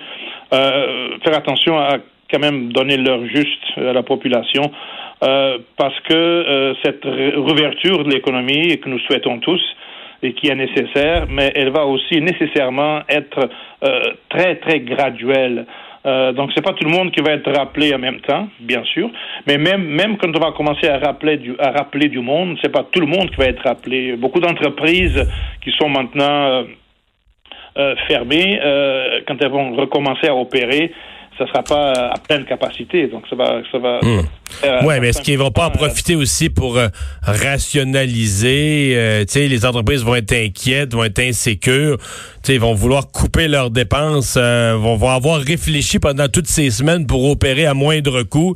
euh, 0.52 1.18
faire 1.24 1.36
attention 1.36 1.78
à 1.78 1.98
quand 2.30 2.38
même 2.38 2.72
donner 2.72 2.96
l'heure 2.98 3.24
juste 3.26 3.64
à 3.76 3.92
la 3.92 4.02
population, 4.02 4.70
euh, 5.22 5.58
parce 5.76 5.98
que 6.00 6.14
euh, 6.14 6.74
cette 6.84 7.04
réouverture 7.04 8.04
de 8.04 8.10
l'économie 8.10 8.78
que 8.78 8.88
nous 8.88 8.98
souhaitons 9.00 9.38
tous, 9.38 9.62
et 10.22 10.32
qui 10.32 10.48
est 10.48 10.54
nécessaire, 10.54 11.26
mais 11.30 11.52
elle 11.54 11.70
va 11.70 11.86
aussi 11.86 12.20
nécessairement 12.20 13.00
être 13.08 13.48
euh, 13.84 14.00
très, 14.28 14.56
très 14.56 14.80
graduelle. 14.80 15.66
Euh, 16.08 16.32
donc, 16.32 16.50
c'est 16.54 16.64
pas 16.64 16.72
tout 16.72 16.84
le 16.84 16.90
monde 16.90 17.10
qui 17.10 17.20
va 17.20 17.32
être 17.32 17.50
rappelé 17.52 17.94
en 17.94 17.98
même 17.98 18.20
temps, 18.20 18.48
bien 18.60 18.82
sûr, 18.84 19.10
mais 19.46 19.58
même, 19.58 19.84
même 19.84 20.16
quand 20.16 20.34
on 20.34 20.40
va 20.40 20.52
commencer 20.52 20.88
à 20.88 20.98
rappeler 20.98 21.36
du, 21.36 21.54
à 21.58 21.70
rappeler 21.70 22.08
du 22.08 22.20
monde, 22.20 22.56
c'est 22.62 22.72
pas 22.72 22.84
tout 22.90 23.00
le 23.00 23.06
monde 23.06 23.30
qui 23.30 23.36
va 23.36 23.46
être 23.46 23.62
rappelé. 23.62 24.16
Beaucoup 24.16 24.40
d'entreprises 24.40 25.28
qui 25.62 25.70
sont 25.72 25.88
maintenant 25.88 26.46
euh, 26.46 26.62
euh 27.76 27.94
fermées, 28.06 28.58
euh, 28.64 29.20
quand 29.26 29.36
elles 29.40 29.50
vont 29.50 29.74
recommencer 29.74 30.28
à 30.28 30.34
opérer, 30.34 30.92
ça 31.38 31.46
sera 31.46 31.62
pas 31.62 31.92
à 32.10 32.18
pleine 32.18 32.44
capacité. 32.44 33.06
Donc, 33.06 33.24
ça 33.30 33.36
va. 33.36 33.62
Ça 33.70 33.78
va 33.78 34.00
hmm. 34.02 34.26
oui, 34.84 34.94
mais 35.00 35.08
est-ce 35.10 35.22
qu'ils 35.22 35.38
vont 35.38 35.50
pas 35.50 35.66
en 35.66 35.70
profiter 35.70 36.16
aussi 36.16 36.50
pour 36.50 36.76
euh, 36.76 36.88
rationaliser? 37.22 38.94
Euh, 38.96 39.20
tu 39.20 39.34
sais, 39.34 39.48
les 39.48 39.64
entreprises 39.64 40.04
vont 40.04 40.16
être 40.16 40.32
inquiètes, 40.32 40.94
vont 40.94 41.04
être 41.04 41.20
insécures. 41.20 41.96
Vont 42.56 42.72
vouloir 42.72 43.10
couper 43.10 43.48
leurs 43.48 43.70
dépenses, 43.70 44.34
euh, 44.38 44.76
vont, 44.80 45.10
avoir 45.10 45.40
réfléchi 45.40 45.98
pendant 45.98 46.28
toutes 46.28 46.46
ces 46.46 46.70
semaines 46.70 47.06
pour 47.06 47.28
opérer 47.28 47.66
à 47.66 47.74
moindre 47.74 48.22
coût 48.22 48.54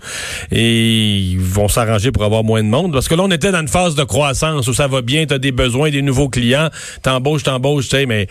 et 0.50 1.18
ils 1.18 1.38
vont 1.38 1.68
s'arranger 1.68 2.11
pour 2.12 2.25
avoir 2.25 2.44
moins 2.44 2.62
de 2.62 2.68
monde. 2.68 2.92
Parce 2.92 3.08
que 3.08 3.14
là, 3.14 3.25
on 3.25 3.30
était 3.30 3.52
dans 3.52 3.61
une 3.61 3.68
phase 3.68 3.94
de 3.94 4.04
croissance 4.04 4.66
où 4.68 4.72
ça 4.72 4.87
va 4.87 5.02
bien, 5.02 5.26
tu 5.26 5.34
as 5.34 5.38
des 5.38 5.52
besoins, 5.52 5.90
des 5.90 6.00
nouveaux 6.00 6.30
clients, 6.30 6.70
t'embauches, 7.02 7.42
t'embauches, 7.42 7.88
tu 7.88 7.96
sais, 7.96 8.06
mais 8.06 8.26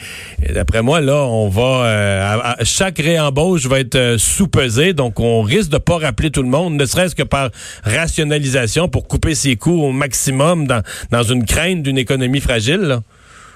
d'après 0.54 0.82
moi, 0.82 1.02
là, 1.02 1.18
on 1.26 1.50
va... 1.50 1.86
Euh, 1.86 2.54
chaque 2.64 2.98
réembauche 2.98 3.68
va 3.68 3.80
être 3.80 3.96
euh, 3.96 4.18
sous-pesée, 4.18 4.94
donc 4.94 5.20
on 5.20 5.42
risque 5.42 5.70
de 5.70 5.78
pas 5.78 5.98
rappeler 5.98 6.32
tout 6.32 6.44
le 6.44 6.50
monde, 6.50 6.76
ne 6.76 6.86
serait-ce 6.86 7.14
que 7.14 7.24
par 7.24 7.50
rationalisation 7.84 8.88
pour 8.88 9.08
couper 9.08 9.36
ses 9.36 9.58
coûts 9.58 9.84
au 9.84 9.92
maximum 9.92 10.66
dans, 10.66 10.82
dans 11.12 11.24
une 11.24 11.46
crainte 11.46 11.84
d'une 11.84 11.98
économie 11.98 12.40
fragile. 12.40 13.02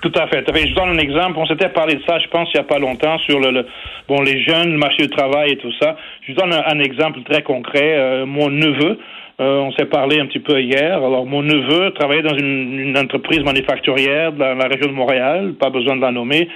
Tout 0.05 0.19
à 0.19 0.27
fait. 0.27 0.45
Je 0.47 0.75
donne 0.75 0.89
un 0.89 0.97
exemple. 1.00 1.33
On 1.38 1.47
s'était 1.47 1.69
parlé 1.69 1.95
de 1.95 2.03
ça, 2.07 2.19
je 2.19 2.27
pense, 2.27 2.47
il 2.53 2.57
n'y 2.57 2.62
a 2.62 2.67
pas 2.67 2.77
longtemps, 2.77 3.17
sur 3.17 3.39
le, 3.39 3.65
bon 4.07 4.21
les 4.21 4.39
jeunes, 4.43 4.74
le 4.74 4.77
marché 4.77 5.01
du 5.01 5.09
travail 5.09 5.53
et 5.53 5.57
tout 5.57 5.71
ça. 5.81 5.95
Je 6.21 6.31
vous 6.31 6.38
donne 6.39 6.53
un, 6.53 6.79
exemple 6.79 7.24
très 7.24 7.41
concret. 7.41 7.97
Euh, 7.97 8.27
mon 8.27 8.51
neveu, 8.51 9.00
euh, 9.39 9.59
on 9.62 9.71
s'est 9.71 9.88
parlé 9.88 10.19
un 10.19 10.27
petit 10.27 10.41
peu 10.41 10.62
hier. 10.62 10.97
Alors, 10.97 11.25
mon 11.25 11.41
neveu 11.41 11.89
travaillait 11.95 12.21
dans 12.21 12.38
une, 12.38 12.95
entreprise 12.95 13.39
manufacturière 13.39 14.31
dans 14.31 14.53
la 14.53 14.67
région 14.67 14.89
de 14.89 14.93
Montréal, 14.93 15.55
pas 15.59 15.71
besoin 15.71 15.95
de 15.95 16.01
la 16.01 16.12
nommer, 16.12 16.50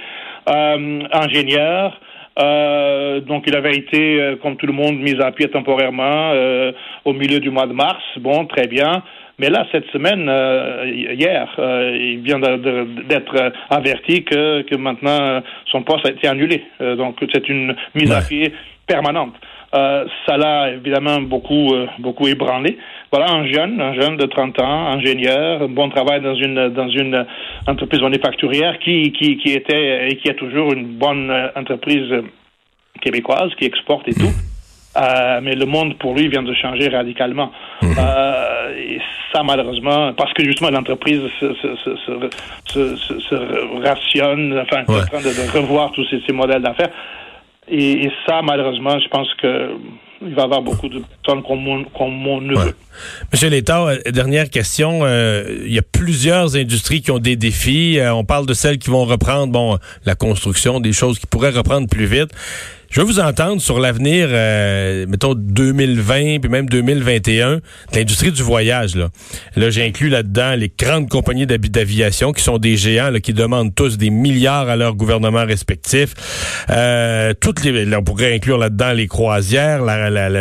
euh, 0.48 1.00
ingénieur. 1.12 1.98
Euh, 2.38 3.20
donc, 3.20 3.44
il 3.46 3.56
avait 3.56 3.74
été, 3.74 4.20
euh, 4.20 4.36
comme 4.36 4.56
tout 4.56 4.66
le 4.66 4.72
monde, 4.72 4.98
mis 4.98 5.20
à 5.20 5.32
pied 5.32 5.48
temporairement 5.48 6.30
euh, 6.32 6.72
au 7.04 7.12
milieu 7.12 7.40
du 7.40 7.50
mois 7.50 7.66
de 7.66 7.72
mars. 7.72 8.02
Bon, 8.18 8.46
très 8.46 8.66
bien. 8.66 9.02
Mais 9.40 9.48
là, 9.48 9.66
cette 9.72 9.86
semaine, 9.86 10.30
hier, 11.18 11.48
il 11.58 12.20
vient 12.20 12.38
d'être 12.38 13.52
averti 13.70 14.22
que, 14.22 14.60
que 14.62 14.76
maintenant 14.76 15.40
son 15.72 15.82
poste 15.82 16.06
a 16.06 16.10
été 16.10 16.28
annulé. 16.28 16.62
donc, 16.78 17.16
c'est 17.32 17.48
une 17.48 17.74
mise 17.94 18.12
à 18.12 18.20
pied 18.20 18.52
permanente. 18.86 19.32
ça 19.72 20.36
l'a 20.36 20.72
évidemment 20.72 21.22
beaucoup, 21.22 21.72
beaucoup 22.00 22.28
ébranlé. 22.28 22.76
Voilà 23.10 23.32
un 23.32 23.46
jeune, 23.46 23.80
un 23.80 23.94
jeune 23.94 24.18
de 24.18 24.26
30 24.26 24.60
ans, 24.60 24.88
ingénieur, 24.88 25.68
bon 25.70 25.88
travail 25.88 26.20
dans 26.20 26.34
une 26.34 26.68
dans 26.68 26.88
une 26.88 27.24
entreprise 27.66 28.02
manufacturière 28.02 28.78
qui 28.78 29.10
qui, 29.12 29.38
qui 29.38 29.52
était 29.54 30.10
et 30.10 30.16
qui 30.16 30.28
est 30.28 30.34
toujours 30.34 30.72
une 30.74 30.84
bonne 30.98 31.32
entreprise 31.56 32.12
québécoise 33.00 33.50
qui 33.58 33.64
exporte 33.64 34.06
et 34.08 34.14
tout. 34.14 34.34
Euh, 34.96 35.40
mais 35.42 35.54
le 35.54 35.66
monde 35.66 35.96
pour 35.98 36.14
lui 36.14 36.28
vient 36.28 36.42
de 36.42 36.54
changer 36.54 36.88
radicalement. 36.88 37.52
Mhm. 37.80 37.94
Euh, 37.96 38.76
et 38.76 39.00
ça, 39.32 39.42
malheureusement, 39.44 40.12
parce 40.14 40.32
que 40.32 40.44
justement 40.44 40.70
l'entreprise 40.70 41.22
se, 41.38 41.54
se, 41.54 41.76
se, 42.66 42.96
se, 42.96 43.82
rationne, 43.86 44.58
enfin, 44.58 44.82
est 44.82 44.90
en 44.90 45.06
train 45.06 45.20
de, 45.20 45.58
revoir 45.58 45.92
tous 45.92 46.04
ces, 46.10 46.20
ces 46.26 46.32
modèles 46.32 46.62
d'affaires. 46.62 46.90
Et, 47.68 48.04
et, 48.04 48.12
ça, 48.26 48.42
malheureusement, 48.42 48.98
je 48.98 49.08
pense 49.08 49.32
que 49.34 49.70
il 50.22 50.34
va 50.34 50.42
y 50.42 50.44
avoir 50.44 50.62
beaucoup 50.62 50.88
de 50.88 51.02
personnes 51.22 51.42
comme 51.42 51.60
mon, 51.60 51.84
comme 51.84 52.12
mon 52.12 52.40
neveu. 52.40 52.74
Monsieur 53.32 53.48
Létard, 53.48 53.86
euh, 53.86 53.96
dernière 54.10 54.50
question. 54.50 55.00
Euh, 55.02 55.62
il 55.64 55.72
y 55.72 55.78
a 55.78 55.82
plusieurs 55.82 56.56
industries 56.56 57.00
qui 57.00 57.10
ont 57.10 57.18
des 57.18 57.36
défis. 57.36 57.98
Euh, 57.98 58.12
on 58.12 58.24
parle 58.24 58.46
de 58.46 58.52
celles 58.52 58.78
qui 58.78 58.90
vont 58.90 59.04
reprendre, 59.04 59.52
bon, 59.52 59.78
la 60.04 60.14
construction, 60.14 60.80
des 60.80 60.92
choses 60.92 61.18
qui 61.18 61.26
pourraient 61.26 61.50
reprendre 61.50 61.88
plus 61.88 62.06
vite. 62.06 62.30
Je 62.90 63.00
veux 63.00 63.06
vous 63.06 63.20
entendre 63.20 63.62
sur 63.62 63.78
l'avenir, 63.78 64.26
euh, 64.32 65.06
mettons 65.08 65.34
2020 65.36 66.40
puis 66.40 66.50
même 66.50 66.68
2021 66.68 67.54
de 67.56 67.62
l'industrie 67.94 68.32
du 68.32 68.42
voyage. 68.42 68.96
Là, 68.96 69.10
là 69.54 69.70
j'ai 69.70 69.84
inclus 69.84 70.08
là-dedans 70.08 70.56
les 70.56 70.72
grandes 70.76 71.08
compagnies 71.08 71.46
d'aviation 71.46 72.32
qui 72.32 72.42
sont 72.42 72.58
des 72.58 72.76
géants 72.76 73.10
là, 73.10 73.20
qui 73.20 73.32
demandent 73.32 73.72
tous 73.72 73.96
des 73.96 74.10
milliards 74.10 74.68
à 74.68 74.74
leurs 74.74 74.96
gouvernements 74.96 75.46
respectifs. 75.46 76.14
Euh, 76.68 77.32
toutes 77.40 77.62
les, 77.62 77.84
là, 77.84 78.00
on 78.00 78.02
pourrait 78.02 78.34
inclure 78.34 78.58
là-dedans 78.58 78.90
les 78.90 79.06
croisières, 79.06 79.84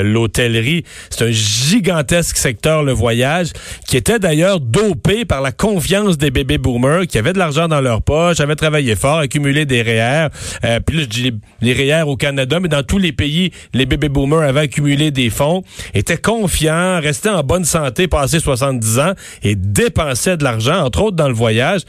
l'hôtellerie. 0.04 0.86
C'est 1.12 1.26
un 1.26 1.32
gigantesque 1.32 2.38
secteur 2.38 2.82
le 2.82 2.94
voyage 2.94 3.50
qui 3.88 3.96
était 3.96 4.18
d'ailleurs 4.18 4.60
dopé 4.60 5.24
par 5.24 5.42
la 5.42 5.52
confiance 5.52 6.18
des 6.18 6.32
bébés 6.32 6.58
boomers 6.58 7.06
qui 7.06 7.20
avaient 7.20 7.34
de 7.34 7.38
l'argent 7.38 7.68
dans 7.68 7.82
leur 7.82 8.02
poche, 8.02 8.40
avaient 8.40 8.56
travaillé 8.56 8.96
fort, 8.96 9.20
accumulé 9.20 9.66
des 9.66 9.84
REER. 9.84 10.30
Euh, 10.64 10.80
puis 10.80 10.98
là, 10.98 11.04
je 11.04 11.10
dis 11.10 11.32
les, 11.62 11.74
REER 11.74 12.08
au 12.08 12.16
Canada 12.16 12.39
mais 12.62 12.68
dans 12.68 12.84
tous 12.84 12.98
les 12.98 13.12
pays, 13.12 13.52
les 13.74 13.86
baby 13.86 14.10
boomers 14.10 14.42
avaient 14.42 14.62
accumulé 14.62 15.12
des 15.12 15.30
fonds, 15.30 15.64
étaient 15.94 16.18
confiants, 16.18 17.00
restaient 17.02 17.30
en 17.30 17.44
bonne 17.44 17.66
santé 17.66 18.08
passé 18.08 18.40
70 18.40 19.00
ans 19.00 19.14
et 19.44 19.56
dépensaient 19.56 20.38
de 20.38 20.44
l'argent, 20.44 20.84
entre 20.84 21.04
autres 21.04 21.16
dans 21.16 21.28
le 21.28 21.34
voyage. 21.34 21.82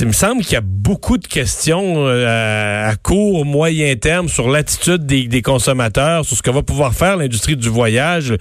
Il 0.00 0.06
me 0.06 0.12
semble 0.12 0.42
qu'il 0.42 0.52
y 0.52 0.56
a 0.56 0.62
beaucoup 0.64 1.18
de 1.18 1.26
questions 1.26 2.06
euh, 2.06 2.88
à 2.88 2.94
court, 2.96 3.44
moyen 3.44 3.96
terme 3.96 4.28
sur 4.28 4.48
l'attitude 4.48 5.04
des, 5.04 5.42
consommateurs, 5.42 6.24
sur 6.24 6.36
ce 6.36 6.42
que 6.42 6.50
va 6.50 6.62
pouvoir 6.62 6.94
faire 6.94 7.16
l'industrie 7.16 7.56
du 7.56 7.68
voyage. 7.68 8.32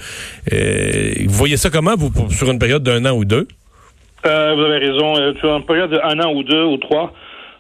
Euh, 0.54 1.14
vous 1.26 1.34
voyez 1.34 1.58
ça 1.58 1.70
comment, 1.70 1.96
vous, 1.98 2.12
sur 2.30 2.50
une 2.52 2.60
période 2.60 2.84
d'un 2.84 3.06
an 3.06 3.18
ou 3.18 3.26
deux? 3.26 3.48
Euh, 4.26 4.54
vous 4.56 4.62
avez 4.62 4.78
raison. 4.78 5.16
Sur 5.40 5.58
une 5.58 5.66
période 5.66 5.92
d'un 5.92 6.20
an 6.20 6.32
ou 6.34 6.44
deux 6.44 6.64
ou 6.64 6.78
trois, 6.78 7.12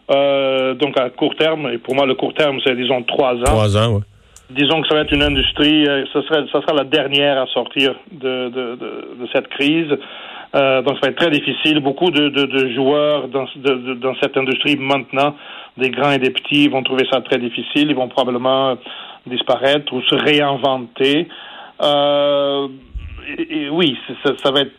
euh, 0.09 0.73
donc 0.73 0.99
à 0.99 1.09
court 1.09 1.35
terme, 1.35 1.69
et 1.71 1.77
pour 1.77 1.95
moi 1.95 2.05
le 2.05 2.15
court 2.15 2.33
terme 2.33 2.59
c'est 2.63 2.75
disons 2.75 3.03
trois 3.03 3.35
ans. 3.35 3.43
Trois 3.43 3.77
ans, 3.77 3.95
oui. 3.95 4.01
Disons 4.49 4.81
que 4.81 4.87
ça 4.87 4.95
va 4.95 5.01
être 5.01 5.13
une 5.13 5.21
industrie, 5.21 5.87
euh, 5.87 6.05
ce, 6.11 6.23
serait, 6.23 6.43
ça 6.51 6.61
sera 6.61 6.73
la 6.73 6.83
dernière 6.83 7.39
à 7.39 7.45
sortir 7.47 7.93
de, 8.11 8.49
de, 8.49 8.75
de, 8.75 9.27
cette 9.31 9.47
crise. 9.49 9.95
Euh, 10.55 10.81
donc 10.81 10.95
ça 10.95 11.01
va 11.03 11.07
être 11.09 11.19
très 11.19 11.29
difficile. 11.29 11.79
Beaucoup 11.81 12.09
de, 12.09 12.29
de 12.29 12.73
joueurs 12.73 13.27
dans, 13.27 13.45
dans 13.55 14.15
cette 14.19 14.35
industrie 14.37 14.75
maintenant, 14.75 15.35
des 15.77 15.91
grands 15.91 16.09
et 16.09 16.17
des 16.17 16.31
petits, 16.31 16.67
vont 16.67 16.81
trouver 16.81 17.05
ça 17.11 17.21
très 17.21 17.37
difficile. 17.37 17.91
Ils 17.91 17.95
vont 17.95 18.07
probablement 18.07 18.75
disparaître 19.27 19.93
ou 19.93 20.01
se 20.01 20.15
réinventer. 20.15 21.27
Euh, 21.81 22.67
oui, 23.71 23.97
ça, 24.23 24.51
va 24.51 24.61
être. 24.61 24.71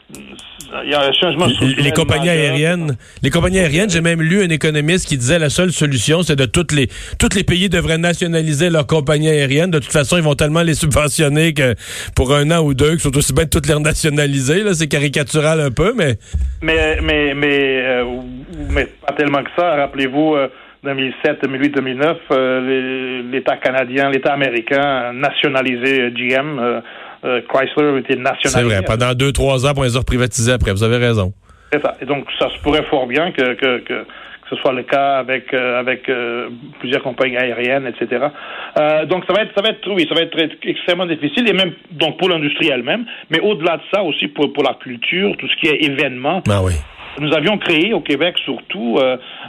Il 0.84 0.90
y 0.90 0.94
a 0.94 1.02
un 1.02 1.12
changement 1.12 1.46
Les 1.60 1.90
compagnies 1.90 2.28
aériennes, 2.28 2.96
les 3.22 3.30
compagnies 3.30 3.58
aériennes, 3.58 3.90
j'ai 3.90 4.00
même 4.00 4.22
lu 4.22 4.42
un 4.42 4.48
économiste 4.48 5.08
qui 5.08 5.16
disait 5.16 5.38
la 5.38 5.50
seule 5.50 5.72
solution, 5.72 6.22
c'est 6.22 6.36
de 6.36 6.44
toutes 6.44 6.72
les 6.72 6.88
tous 7.18 7.34
les 7.34 7.44
pays 7.44 7.68
devraient 7.68 7.98
nationaliser 7.98 8.70
leurs 8.70 8.86
compagnies 8.86 9.30
aériennes. 9.30 9.70
De 9.70 9.78
toute 9.78 9.92
façon, 9.92 10.16
ils 10.16 10.22
vont 10.22 10.34
tellement 10.34 10.62
les 10.62 10.74
subventionner 10.74 11.54
que 11.54 11.74
pour 12.14 12.32
un 12.32 12.50
an 12.50 12.62
ou 12.62 12.74
deux, 12.74 12.90
qu'ils 12.90 13.00
sont 13.00 13.16
aussi 13.16 13.32
bien 13.32 13.44
de 13.44 13.50
toutes 13.50 13.66
les 13.66 13.74
renationaliser. 13.74 14.62
Là, 14.62 14.74
c'est 14.74 14.88
caricatural 14.88 15.60
un 15.60 15.70
peu, 15.70 15.92
mais. 15.96 16.16
Mais 16.62 17.00
mais 17.02 17.34
mais 17.34 17.82
euh, 17.84 18.04
mais 18.70 18.86
pas 19.06 19.12
tellement 19.14 19.42
que 19.42 19.50
ça. 19.56 19.76
Rappelez-vous. 19.76 20.36
2007, 20.82 21.42
2008, 21.42 21.74
2009, 21.74 22.16
l'État 23.30 23.58
canadien, 23.58 24.08
l'État 24.08 24.32
américain 24.32 24.80
a 24.80 25.12
nationalisé 25.12 26.10
GM. 26.12 26.80
Euh, 27.24 27.40
Chrysler 27.48 27.98
était 27.98 28.16
nationalisé. 28.16 28.50
C'est 28.50 28.62
vrai, 28.62 28.82
pendant 28.82 29.14
deux, 29.14 29.32
trois 29.32 29.66
ans 29.66 29.74
pour 29.74 29.84
les 29.84 29.96
heures 29.96 30.04
privatisées 30.04 30.52
après, 30.52 30.72
vous 30.72 30.82
avez 30.82 30.96
raison. 30.96 31.32
C'est 31.72 31.82
ça. 31.82 31.94
Et 32.00 32.06
donc, 32.06 32.26
ça 32.38 32.48
se 32.48 32.58
pourrait 32.62 32.84
fort 32.84 33.06
bien 33.06 33.30
que, 33.32 33.54
que, 33.54 33.78
que, 33.80 34.06
ce 34.48 34.56
soit 34.56 34.72
le 34.72 34.82
cas 34.82 35.18
avec, 35.18 35.52
euh, 35.54 35.78
avec 35.78 36.08
euh, 36.08 36.48
plusieurs 36.80 37.02
compagnies 37.02 37.36
aériennes, 37.36 37.86
etc. 37.86 38.26
donc, 39.08 39.24
ça 39.26 39.32
va 39.34 39.42
être, 39.42 39.52
ça 39.54 39.62
va 39.62 39.68
être, 39.68 39.88
oui, 39.88 40.06
ça 40.08 40.14
va 40.14 40.22
être 40.22 40.36
extrêmement 40.64 41.06
difficile, 41.06 41.48
et 41.48 41.52
même 41.52 41.72
donc 41.92 42.18
pour 42.18 42.28
l'industrie 42.28 42.68
elle-même, 42.68 43.04
mais 43.30 43.38
au-delà 43.40 43.76
de 43.76 43.82
ça 43.92 44.02
aussi 44.02 44.26
pour, 44.28 44.52
pour 44.52 44.64
la 44.64 44.74
culture, 44.74 45.36
tout 45.38 45.46
ce 45.46 45.56
qui 45.60 45.68
est 45.68 45.84
événement. 45.84 46.42
Ah 46.50 46.62
oui. 46.64 46.72
Nous 47.20 47.32
avions 47.32 47.58
créé 47.58 47.92
au 47.92 48.00
Québec 48.00 48.36
surtout 48.44 48.98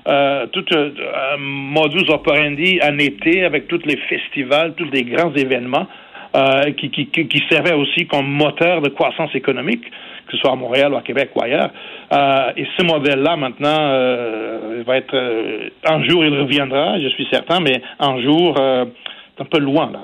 tout 0.05 0.65
un 0.73 1.37
modus 1.37 2.09
operandi 2.09 2.79
en 2.83 2.97
été 2.97 3.45
avec 3.45 3.67
tous 3.67 3.81
les 3.85 3.97
festivals, 3.97 4.73
tous 4.75 4.89
les 4.91 5.03
grands 5.03 5.33
événements 5.35 5.87
euh, 6.35 6.71
qui, 6.73 6.89
qui, 6.89 7.07
qui, 7.07 7.43
servait 7.49 7.73
aussi 7.73 8.07
comme 8.07 8.27
moteur 8.27 8.81
de 8.81 8.89
croissance 8.89 9.33
économique, 9.35 9.83
que 9.83 10.31
ce 10.31 10.37
soit 10.37 10.51
à 10.51 10.55
Montréal 10.55 10.93
ou 10.93 10.97
à 10.97 11.01
Québec 11.01 11.31
ou 11.35 11.43
ailleurs. 11.43 11.71
Euh, 12.13 12.51
et 12.55 12.65
ce 12.77 12.83
modèle-là, 12.83 13.35
maintenant, 13.35 13.77
euh, 13.79 14.83
va 14.85 14.97
être... 14.97 15.13
Euh, 15.13 15.69
un 15.85 16.07
jour, 16.07 16.23
il 16.23 16.33
reviendra, 16.39 16.99
je 17.01 17.09
suis 17.09 17.27
certain, 17.31 17.59
mais 17.59 17.81
un 17.99 18.21
jour, 18.21 18.55
c'est 18.55 19.41
un 19.41 19.45
peu 19.45 19.59
loin, 19.59 19.91
là, 19.91 19.99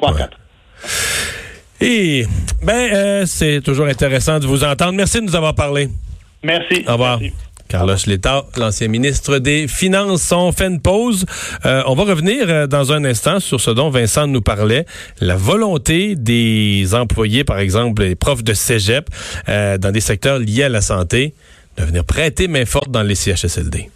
3-4. 0.00 0.28
Et, 1.80 2.24
ben, 2.64 3.26
c'est 3.26 3.60
toujours 3.60 3.86
intéressant 3.86 4.38
de 4.38 4.46
vous 4.46 4.62
entendre. 4.62 4.92
Merci 4.92 5.18
de 5.18 5.24
nous 5.24 5.36
avoir 5.36 5.54
parlé. 5.54 5.88
Merci. 6.44 6.84
Au 6.86 6.92
revoir. 6.92 7.18
Merci. 7.20 7.34
Carlos 7.72 7.96
Létard, 8.06 8.44
l'ancien 8.58 8.88
ministre 8.88 9.38
des 9.38 9.66
Finances. 9.66 10.30
On 10.30 10.52
fait 10.52 10.66
une 10.66 10.82
pause. 10.82 11.24
Euh, 11.64 11.82
on 11.86 11.94
va 11.94 12.04
revenir 12.04 12.44
euh, 12.46 12.66
dans 12.66 12.92
un 12.92 13.02
instant 13.02 13.40
sur 13.40 13.62
ce 13.62 13.70
dont 13.70 13.88
Vincent 13.88 14.26
nous 14.26 14.42
parlait, 14.42 14.84
la 15.22 15.36
volonté 15.36 16.14
des 16.14 16.94
employés, 16.94 17.44
par 17.44 17.58
exemple 17.58 18.02
les 18.02 18.14
profs 18.14 18.44
de 18.44 18.52
cégep, 18.52 19.08
euh, 19.48 19.78
dans 19.78 19.90
des 19.90 20.02
secteurs 20.02 20.38
liés 20.38 20.64
à 20.64 20.68
la 20.68 20.82
santé, 20.82 21.32
de 21.78 21.84
venir 21.84 22.04
prêter 22.04 22.46
main 22.46 22.66
forte 22.66 22.90
dans 22.90 23.02
les 23.02 23.14
CHSLD. 23.14 23.88